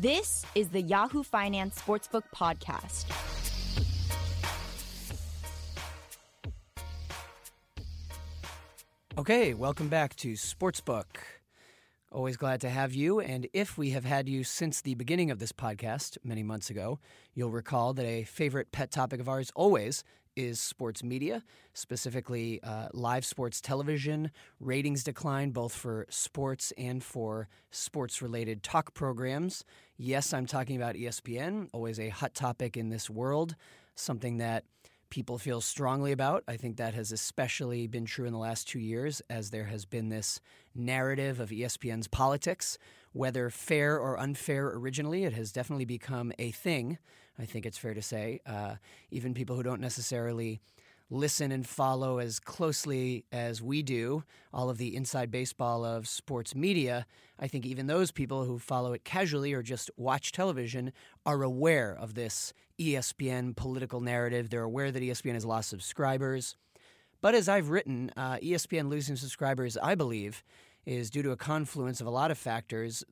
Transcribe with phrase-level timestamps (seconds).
[0.00, 3.04] This is the Yahoo Finance Sportsbook Podcast.
[9.18, 11.04] Okay, welcome back to Sportsbook.
[12.12, 13.20] Always glad to have you.
[13.20, 16.98] And if we have had you since the beginning of this podcast many months ago,
[17.34, 20.02] you'll recall that a favorite pet topic of ours always
[20.34, 24.32] is sports media, specifically uh, live sports television.
[24.58, 29.64] Ratings decline both for sports and for sports related talk programs.
[29.96, 33.54] Yes, I'm talking about ESPN, always a hot topic in this world,
[33.94, 34.64] something that
[35.10, 36.44] people feel strongly about.
[36.48, 39.84] I think that has especially been true in the last two years as there has
[39.84, 40.40] been this
[40.74, 42.78] narrative of ESPN's politics.
[43.12, 46.98] Whether fair or unfair originally, it has definitely become a thing,
[47.38, 48.40] I think it's fair to say.
[48.46, 48.76] Uh,
[49.10, 50.60] even people who don't necessarily
[51.10, 56.54] listen and follow as closely as we do all of the inside baseball of sports
[56.54, 57.04] media,
[57.38, 60.92] I think even those people who follow it casually or just watch television
[61.26, 64.50] are aware of this ESPN political narrative.
[64.50, 66.56] They're aware that ESPN has lost subscribers.
[67.20, 70.42] But as I've written, uh, ESPN losing subscribers, I believe,
[70.86, 73.04] is due to a confluence of a lot of factors,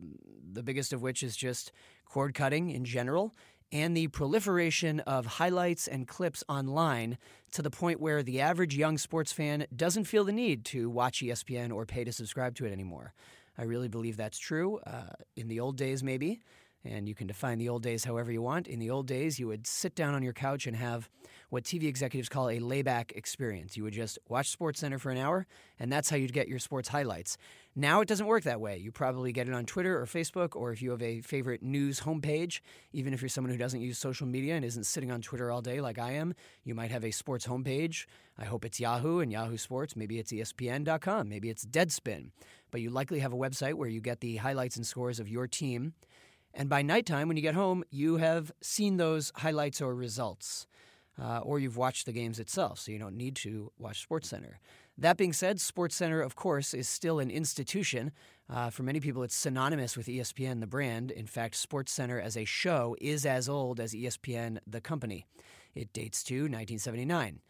[0.52, 1.72] the biggest of which is just
[2.06, 3.34] cord cutting in general
[3.72, 7.19] and the proliferation of highlights and clips online
[7.52, 11.20] to the point where the average young sports fan doesn't feel the need to watch
[11.20, 13.12] ESPN or pay to subscribe to it anymore.
[13.58, 14.78] I really believe that's true.
[14.86, 16.41] Uh, in the old days, maybe,
[16.84, 18.69] and you can define the old days however you want.
[18.69, 21.10] In the old days, you would sit down on your couch and have
[21.50, 23.77] what TV executives call a layback experience.
[23.77, 25.47] You would just watch SportsCenter for an hour,
[25.78, 27.36] and that's how you'd get your sports highlights.
[27.78, 28.76] Now it doesn't work that way.
[28.76, 32.00] You probably get it on Twitter or Facebook, or if you have a favorite news
[32.00, 32.60] homepage,
[32.92, 35.62] even if you're someone who doesn't use social media and isn't sitting on Twitter all
[35.62, 38.06] day like I am, you might have a sports homepage.
[38.36, 39.94] I hope it's Yahoo and Yahoo Sports.
[39.94, 41.28] Maybe it's ESPN.com.
[41.28, 42.30] Maybe it's Deadspin.
[42.70, 45.46] But you likely have a website where you get the highlights and scores of your
[45.46, 45.94] team
[46.54, 50.66] and by nighttime, when you get home, you have seen those highlights or results,
[51.20, 54.54] uh, or you've watched the games itself, so you don't need to watch SportsCenter.
[55.00, 58.10] That being said, SportsCenter, of course, is still an institution.
[58.50, 61.12] Uh, for many people, it's synonymous with ESPN, the brand.
[61.12, 65.25] In fact, SportsCenter as a show is as old as ESPN, the company.
[65.72, 67.41] It dates to 1979.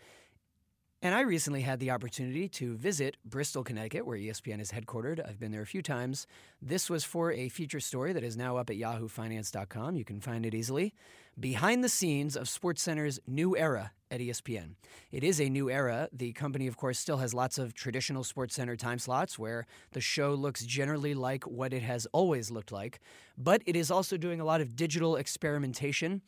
[1.01, 5.27] And I recently had the opportunity to visit Bristol, Connecticut, where ESPN is headquartered.
[5.27, 6.27] I've been there a few times.
[6.61, 9.97] This was for a feature story that is now up at yahoofinance.com.
[9.97, 10.93] You can find it easily.
[11.39, 14.75] Behind the scenes of SportsCenter's new era at ESPN.
[15.13, 16.09] It is a new era.
[16.13, 20.35] The company, of course, still has lots of traditional SportsCenter time slots where the show
[20.35, 22.99] looks generally like what it has always looked like,
[23.37, 26.23] but it is also doing a lot of digital experimentation.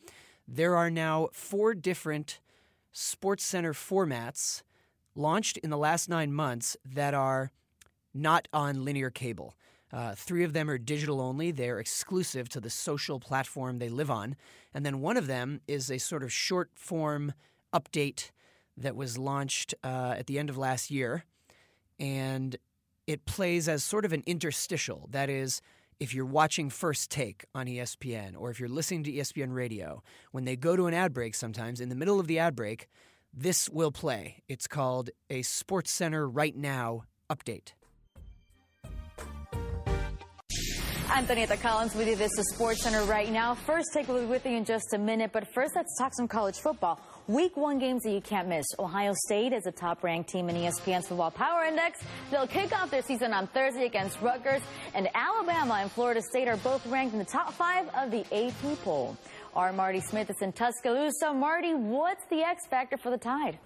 [0.47, 2.39] There are now four different
[2.93, 4.63] SportsCenter formats
[5.13, 7.51] launched in the last nine months that are
[8.13, 9.55] not on linear cable.
[9.93, 11.51] Uh, three of them are digital only.
[11.51, 14.35] They're exclusive to the social platform they live on.
[14.73, 17.33] And then one of them is a sort of short form
[17.73, 18.31] update
[18.77, 21.25] that was launched uh, at the end of last year.
[21.99, 22.55] And
[23.05, 25.09] it plays as sort of an interstitial.
[25.11, 25.61] That is,
[25.99, 30.45] if you're watching First Take on ESPN or if you're listening to ESPN radio, when
[30.45, 32.87] they go to an ad break sometimes, in the middle of the ad break,
[33.33, 34.43] this will play.
[34.47, 37.73] It's called a Sports Center Right Now update.
[41.13, 42.15] Antonietta Collins with you.
[42.15, 43.53] This is Sports Center right now.
[43.53, 46.25] First take will be with you in just a minute, but first let's talk some
[46.25, 47.01] college football.
[47.27, 48.65] Week one games that you can't miss.
[48.79, 51.99] Ohio State is a top-ranked team in ESPN's Football Power Index.
[52.31, 54.61] They'll kick off their season on Thursday against Rutgers,
[54.95, 58.81] and Alabama and Florida State are both ranked in the top five of the AP
[58.85, 59.17] poll.
[59.53, 61.33] Our Marty Smith is in Tuscaloosa.
[61.33, 63.59] Marty, what's the X factor for the Tide?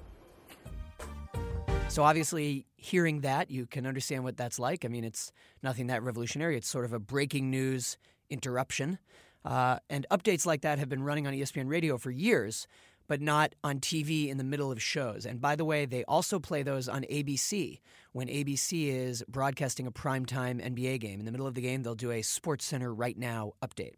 [1.89, 4.83] So obviously, hearing that, you can understand what that's like.
[4.83, 5.31] I mean, it's
[5.63, 6.57] nothing that revolutionary.
[6.57, 7.97] It's sort of a breaking news
[8.29, 8.99] interruption.
[9.45, 12.67] Uh, and updates like that have been running on ESPN radio for years,
[13.07, 15.25] but not on TV in the middle of shows.
[15.25, 17.79] And by the way, they also play those on ABC
[18.11, 21.19] when ABC is broadcasting a primetime NBA game.
[21.19, 23.93] In the middle of the game, they'll do a Sports Center Right Now update.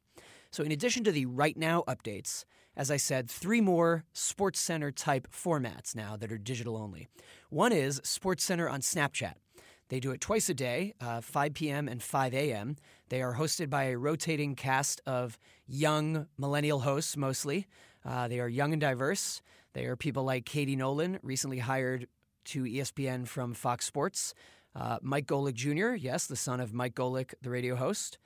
[0.52, 2.46] So, in addition to the Right Now updates,
[2.78, 7.08] as I said, three more Sports Center type formats now that are digital only.
[7.50, 9.34] One is Sports Center on Snapchat.
[9.90, 11.88] They do it twice a day, uh, 5 p.m.
[11.88, 12.76] and 5 a.m.
[13.10, 17.68] They are hosted by a rotating cast of young millennial hosts mostly.
[18.06, 19.42] Uh, they are young and diverse.
[19.74, 22.08] They are people like Katie Nolan, recently hired
[22.46, 24.36] to ESPN from Fox Sports.
[24.76, 28.20] Uh, Mike Golic Jr., yes, the son of Mike Golic, the radio host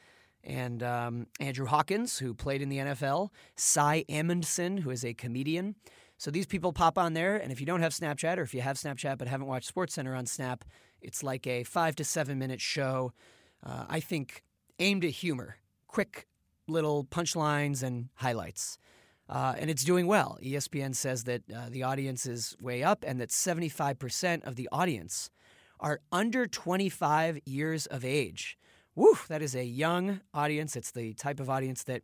[0.44, 5.76] and um, Andrew Hawkins, who played in the NFL, Cy Amundson, who is a comedian.
[6.18, 8.62] So these people pop on there, and if you don't have Snapchat, or if you
[8.62, 10.64] have Snapchat but haven't watched SportsCenter on Snap,
[11.02, 13.12] it's like a five to seven minute show.
[13.66, 14.44] Uh, I think
[14.80, 15.58] aimed at humor,
[15.88, 16.28] quick
[16.68, 18.78] little punchlines and highlights.
[19.30, 20.38] Uh, and it's doing well.
[20.44, 25.30] ESPN says that uh, the audience is way up and that 75% of the audience
[25.80, 28.58] are under 25 years of age.
[28.96, 30.76] Woo, that is a young audience.
[30.76, 32.02] It's the type of audience that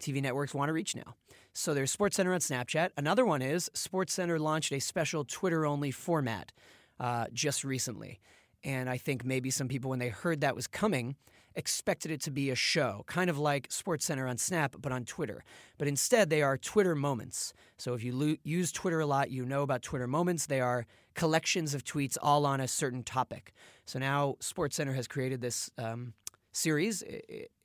[0.00, 1.14] TV networks want to reach now.
[1.54, 2.90] So there's SportsCenter on Snapchat.
[2.96, 6.52] Another one is SportsCenter launched a special Twitter only format
[7.00, 8.20] uh, just recently.
[8.62, 11.16] And I think maybe some people, when they heard that was coming,
[11.58, 15.42] expected it to be a show, kind of like SportsCenter on Snap, but on Twitter.
[15.76, 17.52] But instead, they are Twitter moments.
[17.78, 20.46] So if you lo- use Twitter a lot, you know about Twitter moments.
[20.46, 23.52] They are collections of tweets all on a certain topic.
[23.86, 26.14] So now SportsCenter has created this um,
[26.52, 27.02] series.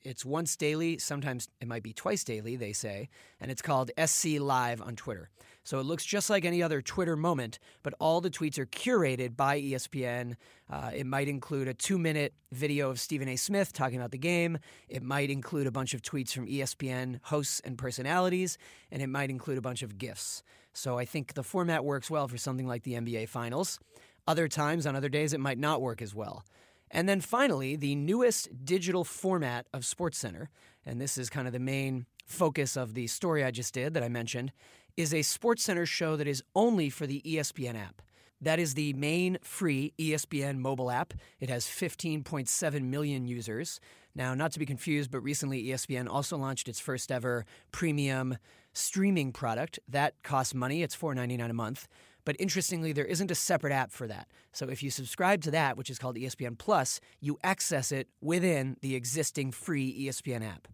[0.02, 3.10] It's once daily, sometimes it might be twice daily, they say,
[3.40, 5.30] and it's called SC Live on Twitter.
[5.64, 9.38] So it looks just like any other Twitter moment, but all the tweets are curated
[9.38, 10.36] by ESPN.
[10.70, 13.38] Uh, it might include a two minute video of Stephen A.
[13.38, 14.58] Smith talking about the game.
[14.90, 18.58] It might include a bunch of tweets from ESPN hosts and personalities,
[18.92, 20.44] and it might include a bunch of GIFs.
[20.74, 23.80] So I think the format works well for something like the NBA Finals.
[24.28, 26.44] Other times, on other days, it might not work as well.
[26.90, 30.48] And then finally, the newest digital format of SportsCenter,
[30.86, 34.04] and this is kind of the main focus of the story I just did that
[34.04, 34.52] I mentioned,
[34.98, 38.02] is a SportsCenter show that is only for the ESPN app.
[38.42, 41.14] That is the main free ESPN mobile app.
[41.40, 43.80] It has 15.7 million users.
[44.16, 48.38] Now, not to be confused, but recently ESPN also launched its first ever premium
[48.74, 49.80] streaming product.
[49.88, 51.88] That costs money, it's $4.99 a month.
[52.26, 54.28] But interestingly, there isn't a separate app for that.
[54.52, 58.78] So if you subscribe to that, which is called ESPN Plus, you access it within
[58.82, 60.68] the existing free ESPN app.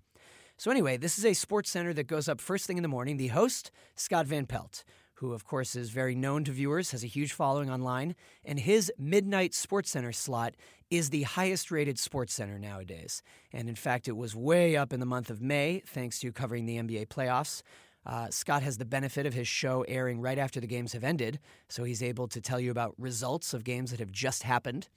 [0.59, 3.15] So anyway, this is a sports center that goes up first thing in the morning.
[3.15, 4.83] The host, Scott Van Pelt,
[5.13, 8.13] who of course is very known to viewers, has a huge following online,
[8.43, 10.55] and his midnight sports center slot
[10.89, 13.21] is the highest rated sports center nowadays.
[13.53, 16.65] And in fact, it was way up in the month of May thanks to covering
[16.65, 17.61] the NBA playoffs.
[18.05, 21.39] Uh, Scott has the benefit of his show airing right after the games have ended,
[21.69, 24.89] so he's able to tell you about results of games that have just happened.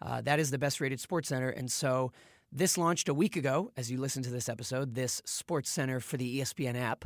[0.00, 1.50] Uh, that is the best rated sports center.
[1.50, 2.12] And so
[2.52, 6.16] this launched a week ago, as you listen to this episode, this sports center for
[6.16, 7.04] the ESPN app.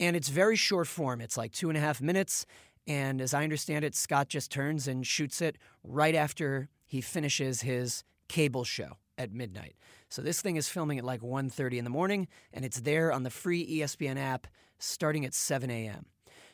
[0.00, 1.20] And it's very short form.
[1.20, 2.46] It's like two and a half minutes.
[2.86, 7.62] And as I understand it, Scott just turns and shoots it right after he finishes
[7.62, 9.76] his cable show at midnight.
[10.08, 13.22] So this thing is filming at like 1.30 in the morning, and it's there on
[13.22, 14.46] the free ESPN app
[14.78, 16.06] starting at 7 a.m.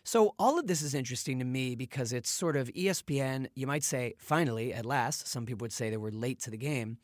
[0.02, 3.84] So all of this is interesting to me because it's sort of ESPN, you might
[3.84, 6.98] say, finally, at last, some people would say they were late to the game,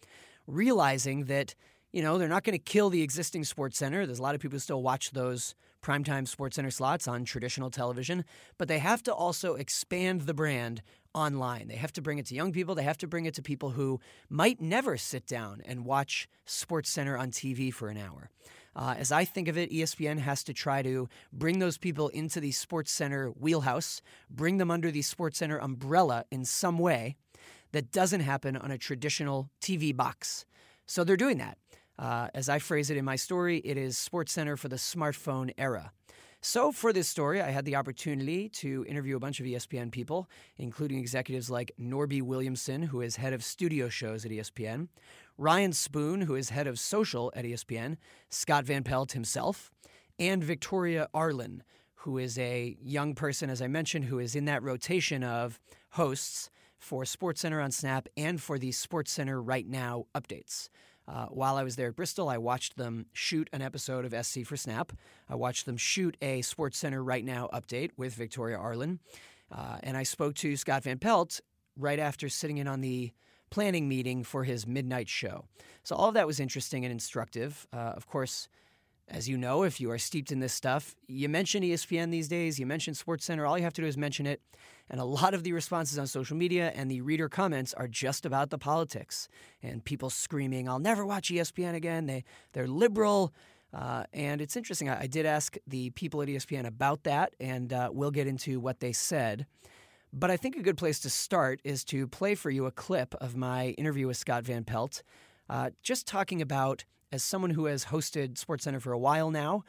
[0.47, 1.55] realizing that,
[1.93, 4.07] you know, they're not going to kill the existing sports center.
[4.07, 7.71] There's a lot of people who still watch those primetime sports center slots on traditional
[7.71, 8.25] television,
[8.59, 10.83] but they have to also expand the brand
[11.15, 11.69] online.
[11.69, 12.75] They have to bring it to young people.
[12.75, 16.91] They have to bring it to people who might never sit down and watch Sports
[16.91, 18.31] Center on TV for an hour.
[18.77, 22.41] Uh, as I think of it, ESPN has to try to bring those people into
[22.41, 27.17] the Sports Center wheelhouse, bring them under the Sports Center umbrella in some way
[27.77, 30.47] that doesn't happen on a traditional TV box.
[30.87, 31.59] So they're doing that.
[31.99, 35.53] Uh, as I phrase it in my story, it is Sports Center for the smartphone
[35.59, 35.93] era.
[36.41, 40.27] So, for this story, I had the opportunity to interview a bunch of ESPN people,
[40.57, 44.89] including executives like Norby Williamson, who is head of studio shows at ESPN,
[45.37, 47.99] Ryan Spoon, who is head of social at ESPN,
[48.31, 49.71] Scott Van Pelt himself,
[50.19, 51.63] and Victoria Arlen,
[51.97, 56.49] who is a young person, as I mentioned, who is in that rotation of hosts
[56.79, 60.69] for SportsCenter on Snap and for the SportsCenter Right Now updates.
[61.09, 64.45] Uh, while I was there at Bristol, I watched them shoot an episode of SC
[64.45, 64.93] for Snap.
[65.29, 68.99] I watched them shoot a Sports Center Right Now update with Victoria Arlen.
[69.51, 71.41] Uh, and I spoke to Scott Van Pelt
[71.77, 73.13] right after sitting in on the
[73.51, 75.45] planning meeting for his midnight show.
[75.85, 77.67] So all of that was interesting and instructive.
[77.73, 78.49] Uh, of course,
[79.09, 82.59] as you know, if you are steeped in this stuff, you mention ESPN these days,
[82.59, 84.41] you mention SportsCenter, all you have to do is mention it.
[84.91, 88.27] And a lot of the responses on social media and the reader comments are just
[88.27, 89.29] about the politics
[89.63, 92.07] and people screaming, I'll never watch ESPN again.
[92.07, 93.33] They, they're liberal.
[93.73, 94.89] Uh, and it's interesting.
[94.89, 98.61] I, I, did ask the people at ESPN about that, and uh, we'll get into
[98.61, 99.45] what they said.
[100.13, 103.15] But I think a good place to start is to play for you a clip
[103.17, 105.03] of my interview with Scott Van Pelt,
[105.51, 109.65] uh, just talking about as someone who has hosted SportsCenter for a while now,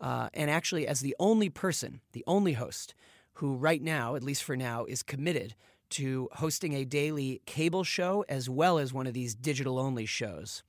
[0.00, 2.94] uh, and actually as the only person, the only host
[3.34, 5.54] who right now, at least for now, is committed
[5.90, 10.62] to hosting a daily cable show as well as one of these digital only shows.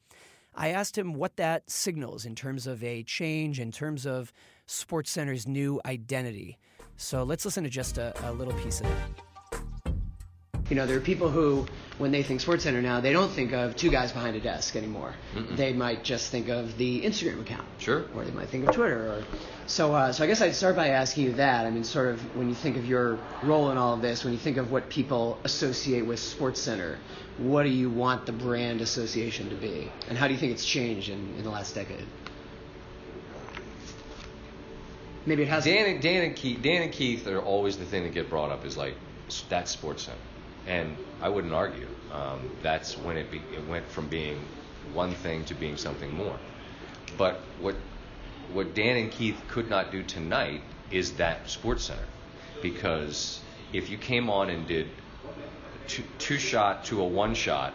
[0.55, 4.31] I asked him what that signals in terms of a change, in terms of
[4.67, 6.59] SportsCenter's new identity.
[6.97, 9.22] So let's listen to just a, a little piece of that.
[10.73, 11.67] You know, there are people who,
[11.99, 14.75] when they think Sports Center now, they don't think of two guys behind a desk
[14.75, 15.13] anymore.
[15.35, 15.55] Mm-mm.
[15.55, 17.67] They might just think of the Instagram account.
[17.77, 18.05] Sure.
[18.15, 19.07] Or they might think of Twitter.
[19.07, 19.23] Or
[19.67, 19.93] so.
[19.93, 21.67] Uh, so I guess I'd start by asking you that.
[21.67, 24.33] I mean, sort of when you think of your role in all of this, when
[24.33, 26.97] you think of what people associate with Sports Center,
[27.37, 30.65] what do you want the brand association to be, and how do you think it's
[30.65, 32.07] changed in, in the last decade?
[35.27, 35.65] Maybe it has.
[35.65, 38.49] Dan and, Dan and Keith, Dan and Keith are always the thing that get brought
[38.49, 38.95] up is like
[39.49, 40.17] that's Sports Center,
[40.67, 41.87] and I wouldn't argue.
[42.11, 44.39] Um, that's when it, be, it went from being
[44.93, 46.37] one thing to being something more.
[47.17, 47.75] But what
[48.51, 52.05] what Dan and Keith could not do tonight is that Sports Center,
[52.61, 53.39] because
[53.71, 54.87] if you came on and did
[55.87, 57.73] two, two shot to a one shot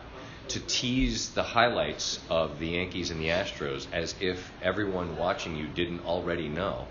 [0.49, 5.66] to tease the highlights of the Yankees and the Astros as if everyone watching you
[5.66, 6.87] didn't already know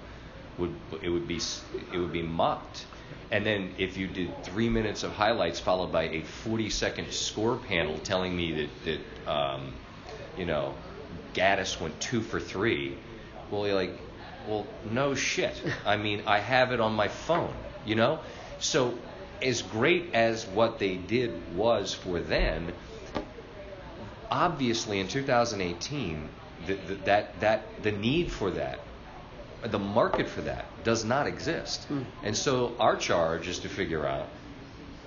[0.58, 1.39] would it would be
[1.94, 2.86] it would be mocked.
[3.30, 7.58] And then if you did three minutes of highlights followed by a 40 second score
[7.58, 8.70] panel telling me that
[9.26, 9.74] that um,
[10.38, 10.74] you know
[11.34, 12.98] Gattis went two for three,
[13.52, 14.00] well, you're like,
[14.48, 15.62] well, no shit.
[15.86, 17.54] I mean, I have it on my phone,
[17.86, 18.20] you know.
[18.60, 18.98] So
[19.42, 22.74] as great as what they did was for then,
[24.32, 26.30] obviously in 2018,
[26.66, 28.80] the, the, that that the need for that
[29.64, 31.88] the market for that does not exist.
[31.90, 32.06] Mm.
[32.24, 34.28] And so our charge is to figure out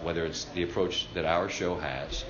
[0.03, 2.25] whether it's the approach that our show has,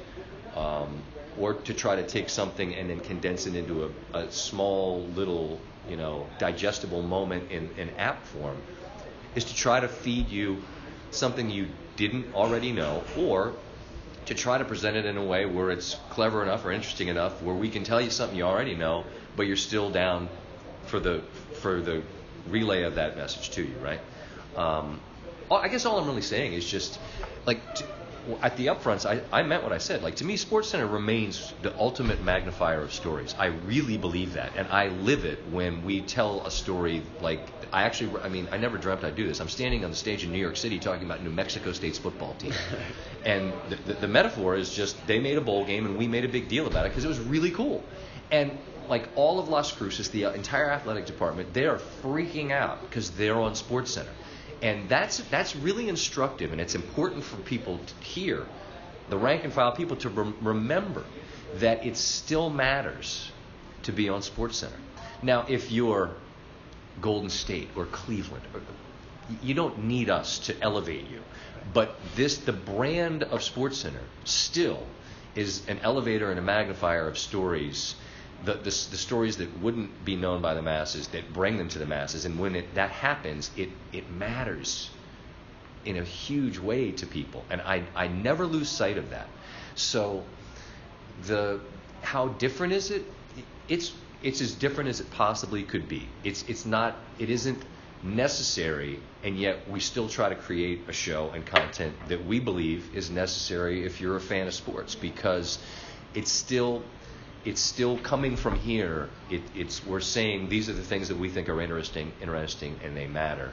[0.57, 1.03] um,
[1.39, 5.61] or to try to take something and then condense it into a, a small little,
[5.89, 8.57] you know, digestible moment in, an app form,
[9.35, 10.63] is to try to feed you
[11.13, 13.55] something you didn't already know, or
[14.27, 17.43] to try to present it in a way where it's clever enough or interesting enough
[17.43, 19.05] where we can tell you something you already know,
[19.37, 20.29] but you're still down
[20.91, 21.23] for the
[21.63, 22.03] for the
[22.49, 24.01] relay of that message to you, right?
[24.57, 25.01] Um,
[25.51, 26.99] I guess all I'm really saying is just
[27.47, 27.85] like to,
[28.43, 30.03] at the upfronts, I, I meant what I said.
[30.03, 33.35] Like to me, Sports Center remains the ultimate magnifier of stories.
[33.39, 37.03] I really believe that, and I live it when we tell a story.
[37.21, 37.41] Like
[37.73, 39.41] I actually, I mean, I never dreamt I'd do this.
[39.41, 42.35] I'm standing on the stage in New York City talking about New Mexico State's football
[42.35, 42.53] team,
[43.25, 46.25] and the, the, the metaphor is just they made a bowl game and we made
[46.25, 47.83] a big deal about it because it was really cool.
[48.31, 48.59] And
[48.89, 53.11] like all of Las Cruces, the uh, entire athletic department, they are freaking out because
[53.13, 54.13] they're on Sports Center,
[54.63, 58.47] and that's that's really instructive, and it's important for people to hear,
[59.09, 61.05] the rank and file people to rem- remember
[61.55, 63.31] that it still matters
[63.85, 64.79] to be on Sports Center.
[65.23, 66.11] Now, if you're
[67.01, 68.61] Golden State or Cleveland, or,
[69.43, 71.23] you don't need us to elevate you,
[71.73, 74.85] but this the brand of Sports Center still
[75.37, 77.95] is an elevator and a magnifier of stories
[78.45, 81.79] the, the, the, stories that wouldn't be known by the masses that bring them to
[81.79, 82.25] the masses.
[82.25, 84.91] And when it, that happens, it, it matters
[85.85, 87.45] in a huge way to people.
[87.51, 89.29] And I, I never lose sight of that.
[89.75, 90.25] So
[91.27, 91.61] the
[92.03, 93.05] how different is it?
[93.69, 93.93] It's
[94.23, 96.09] it's as different as it possibly could be.
[96.25, 97.63] It's it's not it isn't
[98.03, 102.95] necessary and yet we still try to create a show and content that we believe
[102.95, 105.59] is necessary if you're a fan of sports because
[106.15, 106.83] it's still
[107.45, 109.09] it's still coming from here.
[109.31, 112.97] It, it's we're saying these are the things that we think are interesting, interesting, and
[112.97, 113.53] they matter,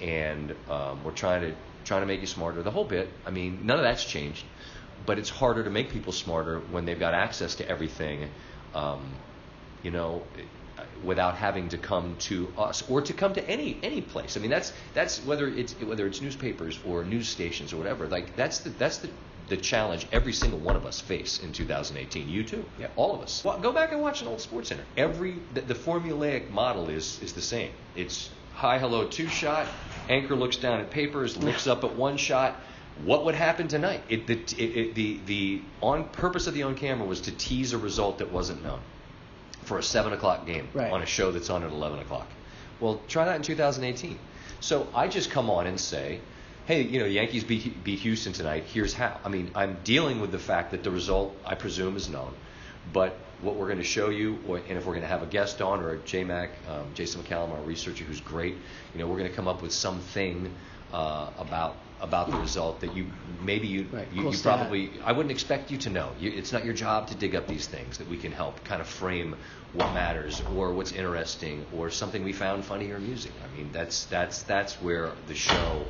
[0.00, 1.54] and um, we're trying to
[1.84, 2.62] trying to make you smarter.
[2.62, 3.08] The whole bit.
[3.26, 4.44] I mean, none of that's changed,
[5.06, 8.28] but it's harder to make people smarter when they've got access to everything,
[8.74, 9.12] um,
[9.82, 10.22] you know,
[11.04, 14.36] without having to come to us or to come to any any place.
[14.36, 18.08] I mean, that's that's whether it's whether it's newspapers or news stations or whatever.
[18.08, 19.10] Like that's the that's the
[19.48, 22.28] the challenge every single one of us face in 2018.
[22.28, 22.64] You too.
[22.78, 22.88] Yeah.
[22.96, 23.42] All of us.
[23.44, 24.84] Well, go back and watch an old Sports Center.
[24.96, 27.70] Every the, the formulaic model is is the same.
[27.96, 29.66] It's hi, hello, two shot.
[30.08, 32.56] Anchor looks down at papers, looks up at one shot.
[33.04, 34.02] What would happen tonight?
[34.08, 37.72] It, the, it, it, the the on purpose of the on camera was to tease
[37.72, 38.80] a result that wasn't known
[39.62, 40.90] for a seven o'clock game right.
[40.90, 42.26] on a show that's on at 11 o'clock.
[42.80, 44.18] Well, try that in 2018.
[44.60, 46.20] So I just come on and say
[46.68, 48.64] hey, you know, the Yankees beat, beat Houston tonight.
[48.64, 49.18] Here's how.
[49.24, 52.34] I mean, I'm dealing with the fact that the result, I presume, is known.
[52.92, 55.26] But what we're going to show you, or, and if we're going to have a
[55.26, 58.54] guest on or a JMac, um, Jason McCallum, our researcher who's great,
[58.92, 60.54] you know, we're going to come up with something
[60.92, 63.06] uh, about about the result that you
[63.42, 64.06] maybe you right.
[64.12, 66.12] you, cool you probably I wouldn't expect you to know.
[66.20, 68.80] You, it's not your job to dig up these things that we can help kind
[68.80, 69.34] of frame
[69.72, 73.32] what matters or what's interesting or something we found funny or amusing.
[73.42, 75.86] I mean, that's that's that's where the show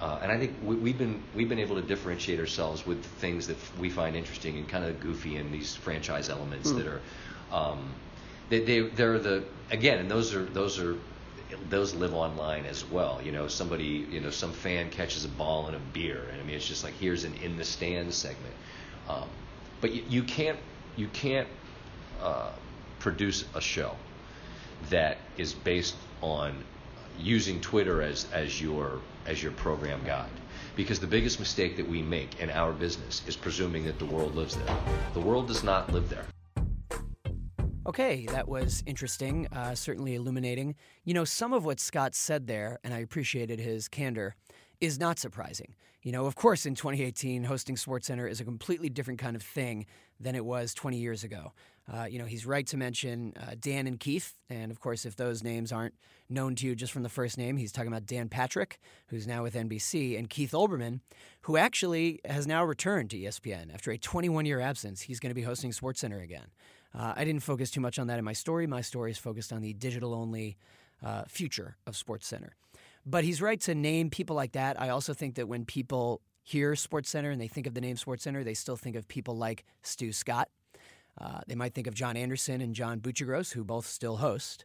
[0.00, 3.46] uh, and I think we, have been we've been able to differentiate ourselves with things
[3.48, 6.76] that we find interesting and kind of goofy and these franchise elements mm.
[6.76, 7.00] that are
[7.52, 7.92] um,
[8.48, 10.96] they, they they're the again and those are those are
[11.70, 13.20] those live online as well.
[13.22, 16.44] You know, somebody, you know, some fan catches a ball in a beer, and I
[16.44, 18.54] mean, it's just like here's an in the stands segment.
[19.08, 19.28] Um,
[19.80, 20.58] but you, you can't
[20.96, 21.48] you can't
[22.20, 22.50] uh,
[22.98, 23.94] produce a show
[24.90, 26.64] that is based on
[27.18, 30.30] using Twitter as as your as your program guide.
[30.76, 34.34] Because the biggest mistake that we make in our business is presuming that the world
[34.34, 34.76] lives there.
[35.14, 36.24] The world does not live there.
[37.88, 40.74] Okay, that was interesting, uh, certainly illuminating.
[41.04, 44.34] You know, some of what Scott said there, and I appreciated his candor,
[44.78, 45.74] is not surprising.
[46.02, 49.86] You know, of course, in 2018, hosting SportsCenter is a completely different kind of thing
[50.20, 51.52] than it was 20 years ago.
[51.90, 54.34] Uh, you know, he's right to mention uh, Dan and Keith.
[54.50, 55.94] And of course, if those names aren't
[56.28, 59.42] known to you just from the first name, he's talking about Dan Patrick, who's now
[59.42, 61.00] with NBC, and Keith Olbermann,
[61.42, 65.02] who actually has now returned to ESPN after a 21 year absence.
[65.02, 66.48] He's going to be hosting SportsCenter again.
[66.94, 68.66] Uh, I didn't focus too much on that in my story.
[68.66, 70.56] My story is focused on the digital only
[71.02, 72.50] uh, future of SportsCenter.
[73.06, 74.80] But he's right to name people like that.
[74.80, 78.44] I also think that when people hear SportsCenter and they think of the name SportsCenter,
[78.44, 80.48] they still think of people like Stu Scott.
[81.20, 84.64] Uh, they might think of John Anderson and John Buccigross, who both still host.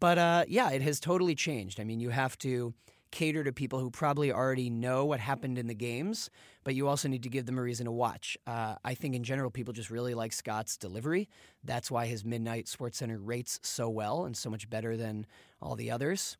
[0.00, 1.80] But uh, yeah, it has totally changed.
[1.80, 2.74] I mean, you have to
[3.10, 6.30] cater to people who probably already know what happened in the games,
[6.64, 8.36] but you also need to give them a reason to watch.
[8.44, 11.28] Uh, I think in general, people just really like Scott's delivery.
[11.62, 15.26] That's why his Midnight Sports Center rates so well and so much better than
[15.62, 16.36] all the others.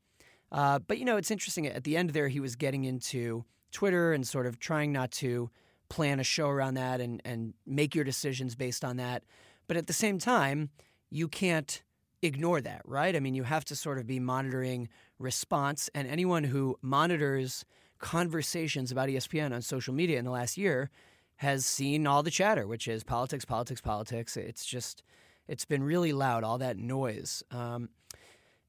[0.51, 1.67] Uh, but you know, it's interesting.
[1.69, 5.51] At the end there, he was getting into Twitter and sort of trying not to
[5.95, 9.23] plan a show around that and, and make your decisions based on that.
[9.69, 10.71] But at the same time,
[11.09, 11.83] you can't
[12.21, 13.15] ignore that, right?
[13.15, 14.89] I mean, you have to sort of be monitoring
[15.21, 17.65] response, and anyone who monitors
[18.01, 20.91] conversations about ESPN on social media in the last year
[21.37, 24.37] has seen all the chatter, which is politics, politics, politics.
[24.37, 25.05] It's just,
[25.47, 27.45] it's been really loud, all that noise.
[27.53, 27.89] Um,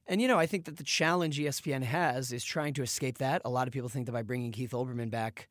[0.06, 3.42] and, you know, I think that the challenge ESPN has is trying to escape that.
[3.46, 5.48] A lot of people think that by bringing Keith Olbermann back,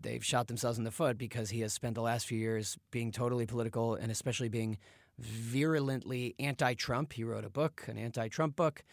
[0.00, 3.12] they've shot themselves in the foot because he has spent the last few years being
[3.12, 4.78] totally political and especially being
[5.18, 7.12] virulently anti Trump.
[7.12, 8.84] He wrote a book, an anti Trump book,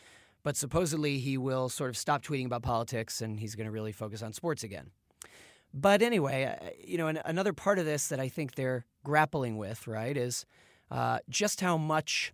[0.44, 3.92] but supposedly he will sort of stop tweeting about politics and he's going to really
[3.92, 4.92] focus on sports again.
[5.74, 9.88] But anyway, uh, you know, another part of this that I think they're grappling with,
[9.88, 10.46] right, is
[10.92, 12.32] uh, just how much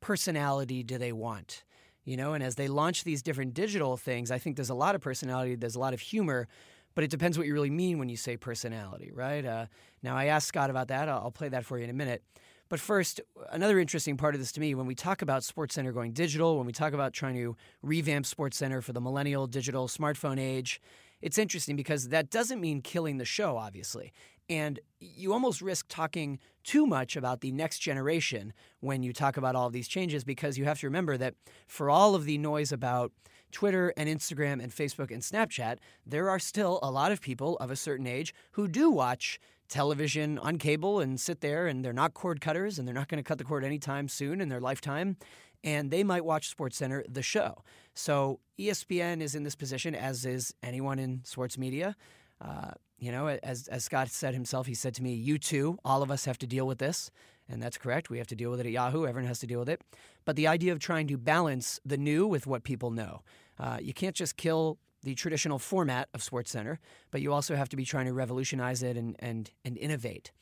[0.00, 1.62] personality do they want?
[2.04, 4.94] You know, and as they launch these different digital things, I think there's a lot
[4.94, 6.48] of personality, there's a lot of humor,
[6.94, 9.44] but it depends what you really mean when you say personality, right?
[9.44, 9.66] Uh,
[10.02, 11.08] now, I asked Scott about that.
[11.08, 12.22] I'll, I'll play that for you in a minute.
[12.68, 16.12] But first, another interesting part of this to me, when we talk about SportsCenter going
[16.12, 20.80] digital, when we talk about trying to revamp SportsCenter for the millennial digital smartphone age,
[21.20, 24.12] it's interesting because that doesn't mean killing the show, obviously.
[24.48, 29.56] And you almost risk talking too much about the next generation when you talk about
[29.56, 31.34] all of these changes because you have to remember that
[31.66, 33.12] for all of the noise about
[33.54, 37.70] Twitter and Instagram and Facebook and Snapchat, there are still a lot of people of
[37.70, 42.12] a certain age who do watch television on cable and sit there and they're not
[42.12, 45.16] cord cutters and they're not going to cut the cord anytime soon in their lifetime
[45.64, 47.64] and they might watch SportsCenter the show.
[47.94, 51.96] So ESPN is in this position as is anyone in sports media.
[52.40, 56.02] Uh, you know, as as Scott said himself, he said to me, "You too, all
[56.02, 57.10] of us have to deal with this."
[57.48, 58.08] And that's correct.
[58.08, 59.06] We have to deal with it at Yahoo.
[59.06, 59.82] Everyone has to deal with it.
[60.24, 63.22] But the idea of trying to balance the new with what people know.
[63.58, 66.78] Uh, you can't just kill the traditional format of SportsCenter,
[67.10, 70.32] but you also have to be trying to revolutionize it and, and, and innovate.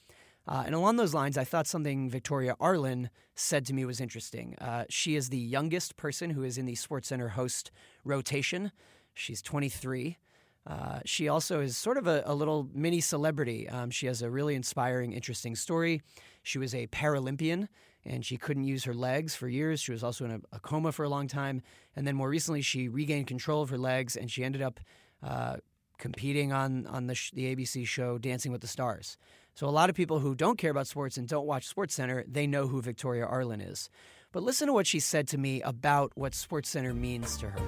[0.47, 4.57] Uh, and along those lines, I thought something Victoria Arlen said to me was interesting.
[4.61, 7.71] Uh, she is the youngest person who is in the SportsCenter host
[8.05, 8.73] rotation.
[9.15, 10.19] She's 23.
[10.67, 13.69] Uh, she also is sort of a, a little mini celebrity.
[13.69, 16.03] Um, she has a really inspiring, interesting story.
[16.43, 17.69] She was a Paralympian
[18.05, 19.81] and she couldn't use her legs for years.
[19.81, 21.63] She was also in a, a coma for a long time.
[21.95, 24.81] And then more recently, she regained control of her legs and she ended up
[25.23, 25.57] uh,
[25.99, 29.17] competing on, on the, the ABC show Dancing with the Stars.
[29.55, 32.47] So a lot of people who don't care about sports and don't watch SportsCenter, they
[32.47, 33.89] know who Victoria Arlen is.
[34.33, 37.59] But listen to what she said to me about what SportsCenter means to her.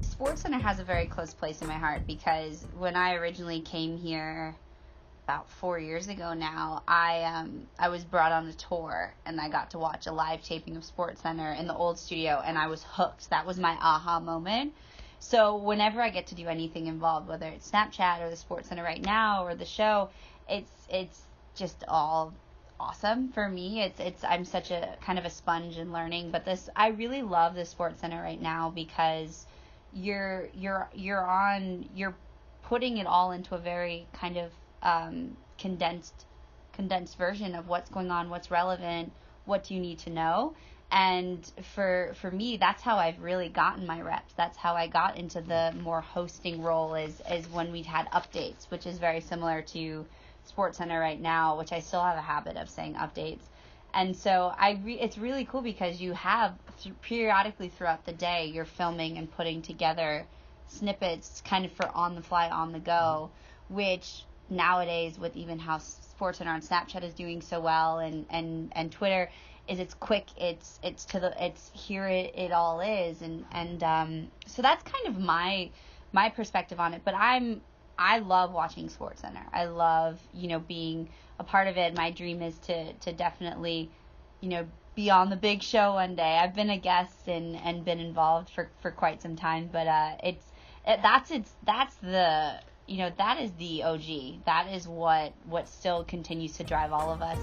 [0.00, 4.54] SportsCenter has a very close place in my heart because when I originally came here
[5.32, 9.48] about four years ago now, I um I was brought on a tour and I
[9.48, 12.66] got to watch a live taping of Sports Center in the old studio and I
[12.66, 13.30] was hooked.
[13.30, 14.74] That was my aha moment.
[15.20, 18.82] So whenever I get to do anything involved, whether it's Snapchat or the Sports Center
[18.82, 20.10] right now or the show,
[20.50, 21.22] it's it's
[21.54, 22.34] just all
[22.78, 23.80] awesome for me.
[23.80, 27.22] It's it's I'm such a kind of a sponge in learning, but this I really
[27.22, 29.46] love the Sports Center right now because
[29.94, 32.16] you're you're you're on you're
[32.64, 34.50] putting it all into a very kind of
[34.82, 36.26] um, condensed
[36.72, 39.12] condensed version of what's going on, what's relevant,
[39.44, 40.54] what do you need to know.
[40.90, 45.16] and for for me that's how I've really gotten my reps that's how I got
[45.16, 49.62] into the more hosting role is is when we had updates which is very similar
[49.74, 50.04] to
[50.44, 53.40] Sports Center right now which I still have a habit of saying updates
[53.94, 58.46] and so I re- it's really cool because you have th- periodically throughout the day
[58.54, 60.26] you're filming and putting together
[60.68, 63.30] snippets kind of for on the fly on the go
[63.68, 68.72] which nowadays with even how Sports Center on Snapchat is doing so well and and
[68.76, 69.30] and Twitter
[69.68, 73.22] is it's quick it's it's to the it's here it, it all is.
[73.22, 75.70] And and um so that's kind of my
[76.12, 77.02] my perspective on it.
[77.04, 77.62] But i'm
[77.98, 79.44] i love watching sports center.
[79.52, 81.96] I love you know being a part of it.
[81.96, 83.90] My dream is to to definitely
[84.40, 86.38] you know be on the big show one day.
[86.38, 89.68] I've been a guest and and been involved for for quite some time.
[89.72, 90.44] But uh it's
[90.86, 94.00] it, that's it's that's the you know that is the og
[94.44, 97.38] that is what what still continues to drive all of us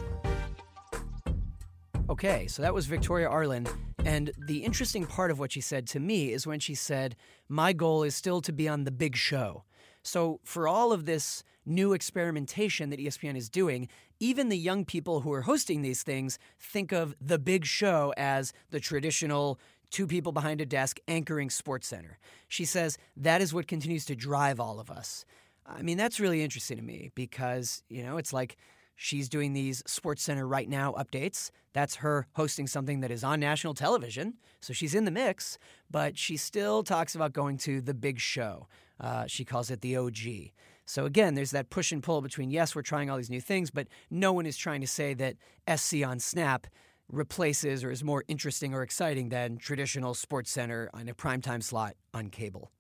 [2.10, 3.68] Okay, so that was Victoria Arlen.
[4.04, 7.16] And the interesting part of what she said to me is when she said,
[7.48, 9.64] My goal is still to be on the big show.
[10.02, 13.88] So, for all of this new experimentation that ESPN is doing,
[14.20, 18.54] even the young people who are hosting these things think of the big show as
[18.72, 19.60] the traditional
[19.92, 22.18] two people behind a desk anchoring Sports Center.
[22.48, 25.26] She says that is what continues to drive all of us.
[25.66, 28.58] I mean, that's really interesting to me because, you know, it's like
[29.02, 31.52] She's doing these Sports Center right now updates.
[31.72, 34.34] That's her hosting something that is on national television.
[34.60, 35.58] So she's in the mix,
[35.90, 38.68] but she still talks about going to the big show.
[39.00, 40.52] Uh, she calls it the OG.
[40.86, 43.72] So again, there's that push and pull between yes, we're trying all these new things,
[43.72, 45.38] but no one is trying to say that
[45.74, 46.68] SC on Snap
[47.12, 51.96] replaces or is more interesting or exciting than traditional Sports Center on a primetime slot
[52.14, 52.72] on cable.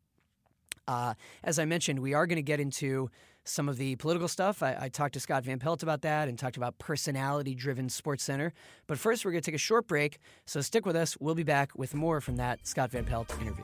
[0.87, 1.13] Uh,
[1.43, 3.09] as I mentioned, we are going to get into
[3.43, 4.61] some of the political stuff.
[4.61, 8.23] I, I, talked to Scott Van Pelt about that and talked about personality driven Sports
[8.23, 8.53] Center.
[8.87, 10.19] But first, we're going to take a short break.
[10.45, 11.15] So stick with us.
[11.19, 13.63] We'll be back with more from that Scott Van Pelt interview.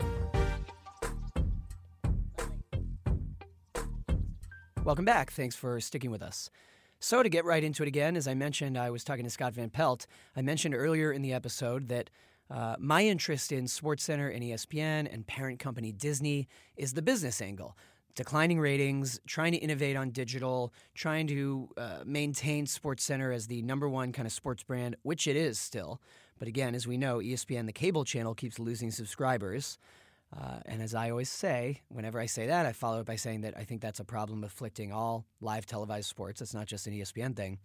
[4.83, 5.31] Welcome back.
[5.31, 6.51] Thanks for sticking with us.
[7.07, 9.53] So, to get right into it again, as I mentioned, I was talking to Scott
[9.53, 10.07] Van Pelt.
[10.35, 12.09] I mentioned earlier in the episode that
[12.49, 17.77] uh, my interest in SportsCenter and ESPN and parent company Disney is the business angle
[18.15, 23.87] declining ratings, trying to innovate on digital, trying to uh, maintain SportsCenter as the number
[23.87, 26.01] one kind of sports brand, which it is still.
[26.39, 29.77] But again, as we know, ESPN, the cable channel, keeps losing subscribers.
[30.39, 33.41] Uh, and as I always say, whenever I say that, I follow it by saying
[33.41, 36.41] that I think that's a problem afflicting all live televised sports.
[36.41, 37.59] It's not just an ESPN thing.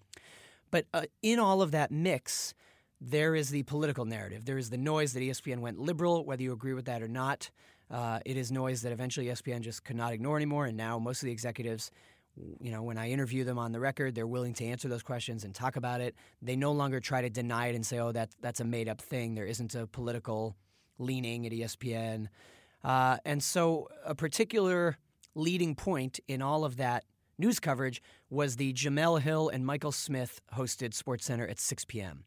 [0.70, 2.54] But uh, in all of that mix,
[3.00, 4.44] there is the political narrative.
[4.44, 7.50] There is the noise that ESPN went liberal, whether you agree with that or not.
[7.90, 10.66] Uh, it is noise that eventually ESPN just could not ignore anymore.
[10.66, 11.90] And now most of the executives,
[12.61, 15.42] you know, when I interview them on the record, they're willing to answer those questions
[15.42, 16.14] and talk about it.
[16.40, 19.00] They no longer try to deny it and say, "Oh, that that's a made up
[19.00, 20.56] thing." There isn't a political
[20.98, 22.28] leaning at ESPN,
[22.85, 24.99] uh, and so a particular
[25.35, 27.05] leading point in all of that
[27.38, 32.25] news coverage was the Jemele Hill and Michael Smith hosted Sports Center at 6 p.m.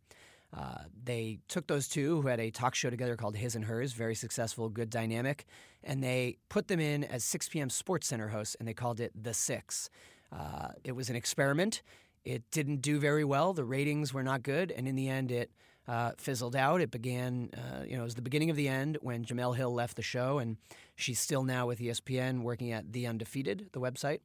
[0.56, 3.94] Uh, they took those two who had a talk show together called His and Hers,
[3.94, 5.46] very successful, good dynamic,
[5.84, 7.70] and they put them in as 6 p.m.
[7.70, 9.90] Sports Center hosts, and they called it The Six.
[10.32, 11.82] Uh, it was an experiment.
[12.24, 13.54] It didn't do very well.
[13.54, 15.52] The ratings were not good, and in the end, it
[15.88, 16.82] uh, fizzled out.
[16.82, 19.74] It began, uh, you know, it was the beginning of the end when Jemele Hill
[19.74, 20.58] left the show, and
[20.96, 24.20] she's still now with ESPN working at The Undefeated, the website.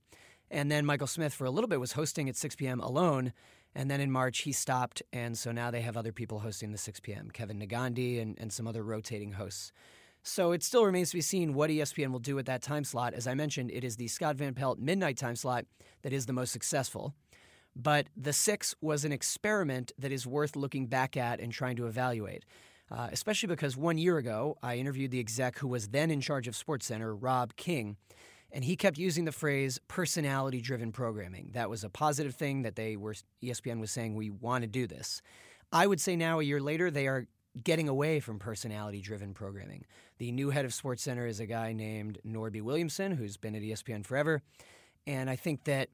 [0.50, 2.80] And then Michael Smith, for a little bit, was hosting at 6 p.m.
[2.80, 3.32] alone
[3.74, 5.02] and then in March, he stopped.
[5.12, 7.30] And so now they have other people hosting the 6 p.m.
[7.32, 9.72] Kevin Negandhi and, and some other rotating hosts.
[10.22, 13.14] So it still remains to be seen what ESPN will do at that time slot.
[13.14, 15.64] As I mentioned, it is the Scott Van Pelt midnight time slot
[16.02, 17.14] that is the most successful.
[17.80, 21.86] But the six was an experiment that is worth looking back at and trying to
[21.86, 22.44] evaluate.
[22.90, 26.48] Uh, especially because one year ago, I interviewed the exec who was then in charge
[26.48, 27.96] of SportsCenter, Rob King,
[28.50, 31.50] and he kept using the phrase personality driven programming.
[31.52, 33.14] That was a positive thing that they were
[33.44, 35.20] ESPN was saying we want to do this.
[35.70, 37.26] I would say now a year later they are
[37.62, 39.84] getting away from personality driven programming.
[40.16, 43.62] The new head of Sports Center is a guy named Norby Williamson who's been at
[43.62, 44.42] ESPN forever.
[45.06, 45.88] And I think that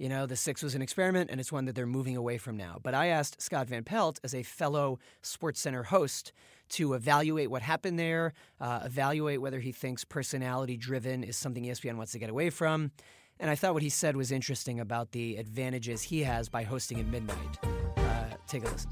[0.00, 2.56] you know, the six was an experiment, and it's one that they're moving away from
[2.56, 2.78] now.
[2.82, 6.32] But I asked Scott Van Pelt, as a fellow Sports Center host,
[6.70, 8.32] to evaluate what happened there,
[8.62, 12.92] uh, evaluate whether he thinks personality driven is something ESPN wants to get away from.
[13.38, 16.98] And I thought what he said was interesting about the advantages he has by hosting
[16.98, 17.58] at midnight.
[17.98, 18.90] Uh, take a listen.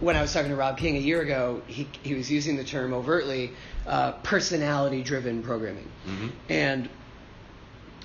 [0.00, 2.64] When I was talking to Rob King a year ago, he, he was using the
[2.64, 3.52] term overtly
[3.86, 5.90] uh, personality driven programming.
[6.06, 6.28] Mm-hmm.
[6.48, 6.88] And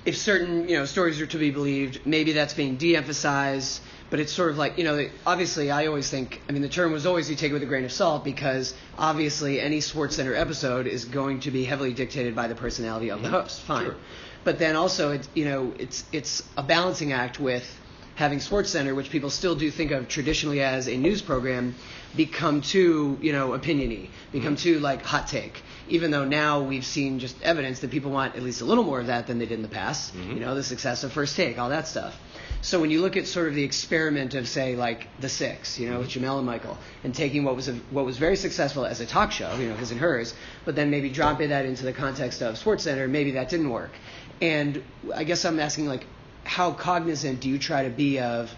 [0.06, 3.82] if certain you know stories are to be believed, maybe that's being de-emphasized.
[4.08, 6.40] But it's sort of like you know, obviously, I always think.
[6.48, 8.72] I mean, the term was always you take it with a grain of salt because
[8.96, 13.20] obviously any Sports Center episode is going to be heavily dictated by the personality of
[13.20, 13.36] the mm-hmm.
[13.36, 13.60] host.
[13.62, 13.96] Fine, Sure.
[14.44, 17.66] but then also it's you know it's it's a balancing act with
[18.14, 21.74] having Sports Center, which people still do think of traditionally as a news program,
[22.14, 24.74] become too you know opiniony, become mm-hmm.
[24.74, 25.62] too like hot take.
[25.88, 29.00] Even though now we've seen just evidence that people want at least a little more
[29.00, 30.14] of that than they did in the past.
[30.14, 30.32] Mm-hmm.
[30.32, 32.16] You know, the success of First Take, all that stuff.
[32.62, 35.88] So when you look at sort of the experiment of say like the Six, you
[35.88, 36.24] know, with mm-hmm.
[36.24, 39.30] Jemele and Michael, and taking what was a, what was very successful as a talk
[39.30, 42.58] show, you know, his and hers, but then maybe dropping that into the context of
[42.58, 43.92] Sports Center, maybe that didn't work.
[44.40, 44.82] And
[45.14, 46.06] I guess I'm asking like,
[46.44, 48.50] how cognizant do you try to be of?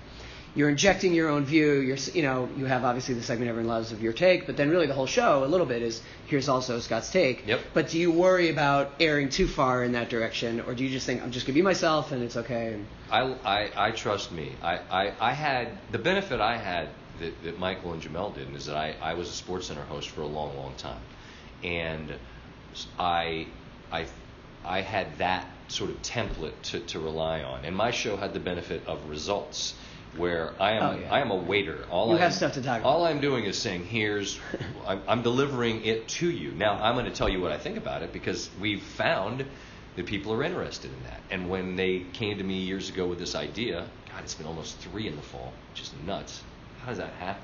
[0.54, 1.80] You're injecting your own view.
[1.80, 4.70] You're, you know, you have obviously the segment everyone loves of your take, but then
[4.70, 7.46] really the whole show a little bit is here's also Scott's take.
[7.46, 7.60] Yep.
[7.74, 11.06] But do you worry about erring too far in that direction, or do you just
[11.06, 12.74] think I'm just gonna be myself and it's okay?
[12.74, 14.52] And, I, I, I trust me.
[14.62, 16.88] I, I, I had the benefit I had
[17.20, 20.08] that, that Michael and Jemele didn't is that I, I was a Sports Center host
[20.08, 21.00] for a long, long time,
[21.62, 22.14] and
[22.98, 23.46] I,
[23.90, 24.06] I,
[24.64, 28.40] I had that sort of template to, to rely on, and my show had the
[28.40, 29.74] benefit of results.
[30.16, 31.12] Where I am, Oh, yeah.
[31.12, 31.84] I am a waiter.
[31.90, 32.88] All You I have stuff to talk about.
[32.88, 34.38] All I'm doing is saying, "Here's,
[34.86, 37.76] I'm, I'm delivering it to you." Now I'm going to tell you what I think
[37.76, 39.44] about it because we've found
[39.96, 41.20] that people are interested in that.
[41.30, 44.78] And when they came to me years ago with this idea, God, it's been almost
[44.78, 46.42] three in the fall, which is nuts.
[46.80, 47.42] How does that happen?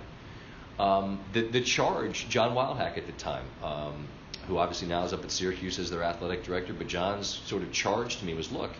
[0.78, 4.06] Um, the, the charge, John Wildhack at the time, um,
[4.48, 7.72] who obviously now is up at Syracuse as their athletic director, but John's sort of
[7.72, 8.70] charge to me was, look,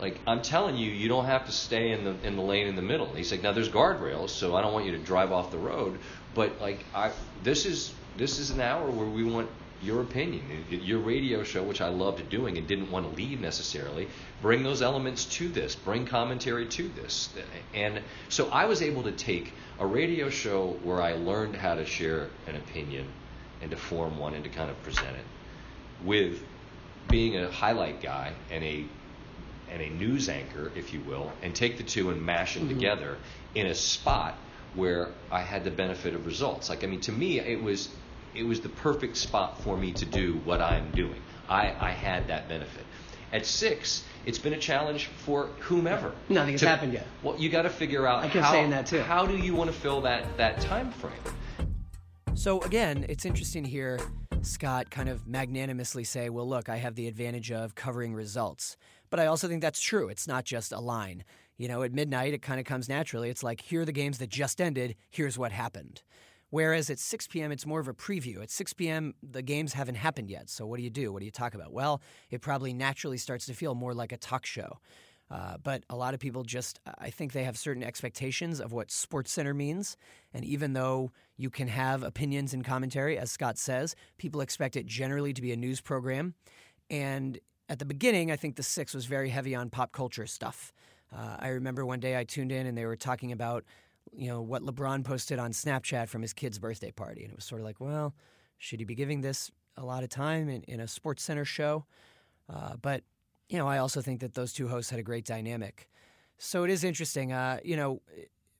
[0.00, 2.76] like I'm telling you, you don't have to stay in the in the lane in
[2.76, 3.06] the middle.
[3.06, 5.98] He's like, now there's guardrails, so I don't want you to drive off the road,
[6.34, 9.48] but like I, this is this is an hour where we want
[9.82, 14.08] your opinion, your radio show, which I loved doing and didn't want to leave necessarily.
[14.40, 17.28] Bring those elements to this, bring commentary to this,
[17.74, 21.84] and so I was able to take a radio show where I learned how to
[21.84, 23.06] share an opinion
[23.60, 25.24] and to form one and to kind of present it
[26.04, 26.42] with
[27.08, 28.84] being a highlight guy and a
[29.74, 32.74] and a news anchor, if you will, and take the two and mash them mm-hmm.
[32.74, 33.18] together
[33.56, 34.36] in a spot
[34.76, 36.68] where I had the benefit of results.
[36.68, 37.88] Like I mean, to me, it was
[38.34, 41.20] it was the perfect spot for me to do what I'm doing.
[41.48, 42.84] I, I had that benefit.
[43.32, 46.12] At six, it's been a challenge for whomever.
[46.28, 47.06] Nothing has to- happened yet.
[47.22, 49.00] Well, you got to figure out I kept how, saying that too.
[49.00, 51.12] How do you want to fill that that time frame?
[52.34, 53.98] So again, it's interesting to hear
[54.42, 58.76] Scott kind of magnanimously say, "Well, look, I have the advantage of covering results."
[59.14, 60.08] But I also think that's true.
[60.08, 61.22] It's not just a line.
[61.56, 63.30] You know, at midnight, it kind of comes naturally.
[63.30, 64.96] It's like, here are the games that just ended.
[65.08, 66.02] Here's what happened.
[66.50, 68.42] Whereas at 6 p.m., it's more of a preview.
[68.42, 70.50] At 6 p.m., the games haven't happened yet.
[70.50, 71.12] So what do you do?
[71.12, 71.72] What do you talk about?
[71.72, 74.80] Well, it probably naturally starts to feel more like a talk show.
[75.30, 78.90] Uh, but a lot of people just, I think they have certain expectations of what
[78.90, 79.96] Sports Center means.
[80.32, 84.86] And even though you can have opinions and commentary, as Scott says, people expect it
[84.86, 86.34] generally to be a news program.
[86.90, 90.72] And at the beginning, I think the six was very heavy on pop culture stuff.
[91.14, 93.64] Uh, I remember one day I tuned in and they were talking about,
[94.12, 97.22] you know, what LeBron posted on Snapchat from his kid's birthday party.
[97.22, 98.14] And it was sort of like, well,
[98.58, 101.86] should he be giving this a lot of time in, in a Sports Center show?
[102.52, 103.02] Uh, but
[103.48, 105.88] you know, I also think that those two hosts had a great dynamic.
[106.38, 107.32] So it is interesting.
[107.32, 108.00] Uh, you know,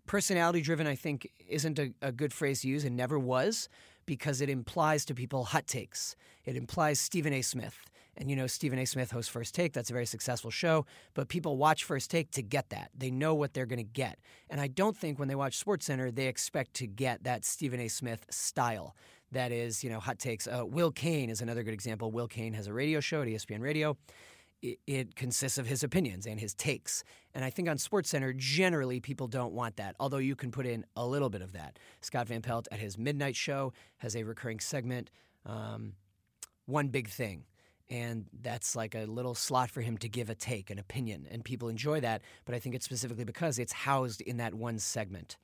[0.07, 3.69] personality driven, I think, isn't a, a good phrase to use and never was
[4.07, 6.17] because it implies to people hot takes.
[6.45, 7.43] It implies Stephen A.
[7.43, 7.85] Smith.
[8.17, 8.85] And you know, Stephen A.
[8.85, 9.73] Smith hosts First Take.
[9.73, 10.87] That's a very successful show.
[11.15, 12.91] But people watch First Take to get that.
[12.97, 14.19] They know what they're going to get.
[14.51, 17.81] And I don't think when they watch Sports Center, they expect to get that Stephen
[17.81, 17.89] A.
[17.89, 18.95] Smith style.
[19.33, 20.47] That is, you know, hot takes.
[20.47, 22.11] Uh, Will Cain is another good example.
[22.13, 23.97] Will Cain has a radio show at ESPN Radio
[24.65, 27.05] it, it consists of his opinions and his takes.
[27.35, 30.85] And I think on SportsCenter, generally people don't want that, although you can put in
[30.97, 31.79] a little bit of that.
[32.01, 35.11] Scott Van Pelt at his midnight show has a recurring segment,
[35.45, 35.93] um,
[36.67, 37.45] One Big Thing.
[37.91, 41.27] And that's like a little slot for him to give a take, an opinion.
[41.31, 44.79] And people enjoy that, but I think it's specifically because it's housed in that one
[44.79, 45.37] segment.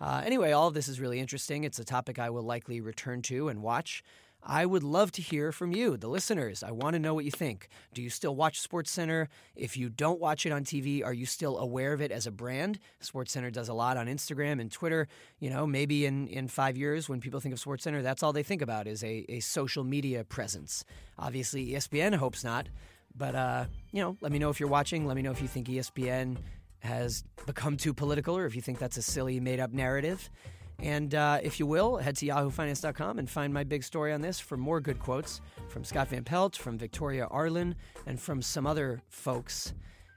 [0.00, 1.64] Uh, anyway, all of this is really interesting.
[1.64, 4.02] It's a topic I will likely return to and watch.
[4.44, 6.64] I would love to hear from you, the listeners.
[6.64, 7.68] I want to know what you think.
[7.94, 9.28] Do you still watch SportsCenter?
[9.54, 12.32] If you don't watch it on TV, are you still aware of it as a
[12.32, 12.80] brand?
[13.00, 15.06] SportsCenter does a lot on Instagram and Twitter.
[15.38, 18.42] You know, maybe in, in five years, when people think of SportsCenter, that's all they
[18.42, 20.84] think about is a, a social media presence.
[21.18, 22.68] Obviously, ESPN hopes not.
[23.14, 25.06] But, uh, you know, let me know if you're watching.
[25.06, 26.38] Let me know if you think ESPN
[26.80, 30.30] has become too political or if you think that's a silly, made up narrative.
[30.78, 34.40] And uh, if you will, head to yahoofinance.com and find my big story on this
[34.40, 37.74] for more good quotes from Scott Van Pelt, from Victoria Arlen,
[38.06, 39.74] and from some other folks.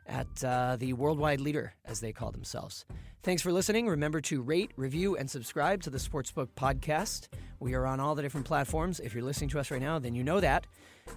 [0.07, 2.85] at uh, the worldwide leader, as they call themselves.
[3.23, 3.87] Thanks for listening.
[3.87, 7.27] Remember to rate, review, and subscribe to the Sportsbook podcast.
[7.59, 8.99] We are on all the different platforms.
[8.99, 10.67] If you're listening to us right now, then you know that.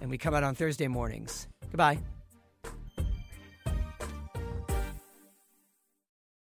[0.01, 1.47] And we come out on Thursday mornings.
[1.69, 1.99] Goodbye.